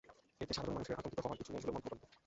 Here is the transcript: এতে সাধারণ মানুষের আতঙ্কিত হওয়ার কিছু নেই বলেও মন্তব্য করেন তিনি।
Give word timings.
এতে 0.43 0.53
সাধারণ 0.55 0.75
মানুষের 0.75 0.99
আতঙ্কিত 0.99 1.19
হওয়ার 1.23 1.39
কিছু 1.39 1.51
নেই 1.51 1.61
বলেও 1.61 1.75
মন্তব্য 1.75 1.91
করেন 1.93 1.99
তিনি। 2.03 2.15